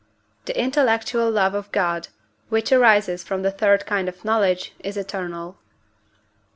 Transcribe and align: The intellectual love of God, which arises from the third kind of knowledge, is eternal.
The 0.45 0.59
intellectual 0.59 1.29
love 1.29 1.53
of 1.53 1.71
God, 1.71 2.07
which 2.49 2.71
arises 2.71 3.23
from 3.23 3.43
the 3.43 3.51
third 3.51 3.85
kind 3.85 4.09
of 4.09 4.25
knowledge, 4.25 4.73
is 4.79 4.97
eternal. 4.97 5.59